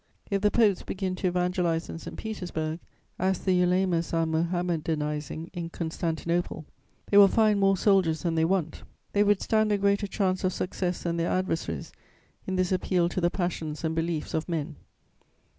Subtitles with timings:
[0.31, 2.17] If the popes begin to evangelize in St.
[2.17, 2.79] Petersburg,
[3.19, 6.65] as the ulemas are mohammedanizing in Constantinople,
[7.11, 8.81] they will find more soldiers than they want;
[9.13, 11.91] they would stand a greater chance of success than their adversaries
[12.47, 14.75] in this appeal to the passions and beliefs of men.